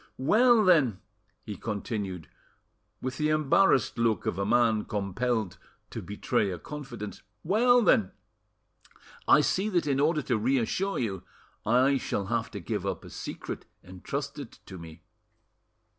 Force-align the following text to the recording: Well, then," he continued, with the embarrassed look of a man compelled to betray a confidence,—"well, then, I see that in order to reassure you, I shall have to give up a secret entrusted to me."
Well, 0.33 0.65
then," 0.65 0.99
he 1.43 1.55
continued, 1.55 2.27
with 3.03 3.17
the 3.17 3.29
embarrassed 3.29 3.99
look 3.99 4.25
of 4.25 4.39
a 4.39 4.47
man 4.47 4.85
compelled 4.85 5.59
to 5.91 6.01
betray 6.01 6.49
a 6.49 6.57
confidence,—"well, 6.57 7.83
then, 7.83 8.09
I 9.27 9.41
see 9.41 9.69
that 9.69 9.85
in 9.85 9.99
order 9.99 10.23
to 10.23 10.39
reassure 10.39 10.97
you, 10.97 11.21
I 11.67 11.97
shall 11.97 12.25
have 12.33 12.49
to 12.49 12.59
give 12.59 12.83
up 12.83 13.05
a 13.05 13.11
secret 13.11 13.65
entrusted 13.83 14.53
to 14.65 14.79
me." 14.79 15.03